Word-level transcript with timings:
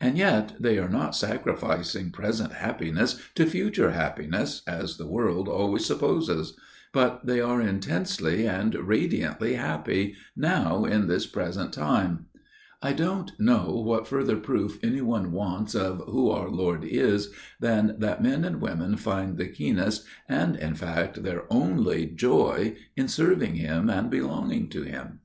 And 0.00 0.16
yet 0.16 0.54
they 0.58 0.78
are 0.78 0.88
not 0.88 1.14
sacrificing 1.14 2.10
present 2.10 2.54
happiness 2.54 3.20
to 3.34 3.44
future 3.44 3.90
happiness, 3.90 4.62
as 4.66 4.96
the 4.96 5.06
world 5.06 5.46
always 5.46 5.84
supposes, 5.84 6.58
but 6.90 7.26
they 7.26 7.38
are 7.42 7.60
intensely 7.60 8.46
and 8.48 8.74
radiantly 8.74 9.56
happy 9.56 10.14
'now 10.34 10.86
in 10.86 11.06
this 11.06 11.26
present 11.26 11.74
time.' 11.74 12.28
I 12.80 12.94
don't 12.94 13.32
know 13.38 13.72
what 13.84 14.08
further 14.08 14.36
proof 14.38 14.78
any 14.82 15.02
one 15.02 15.32
wants 15.32 15.74
of 15.74 16.02
Who 16.06 16.30
our 16.30 16.48
Lord 16.48 16.82
is 16.82 17.30
than 17.60 17.96
that 17.98 18.22
men 18.22 18.46
and 18.46 18.62
women 18.62 18.96
find 18.96 19.36
the 19.36 19.48
keenest, 19.48 20.06
and 20.30 20.56
in 20.56 20.76
fact 20.76 21.24
their 21.24 21.42
only 21.52 22.06
joy, 22.06 22.74
in 22.96 23.06
serving 23.06 23.56
Him 23.56 23.90
and 23.90 24.08
belonging 24.08 24.70
to 24.70 24.84
Him. 24.84 25.20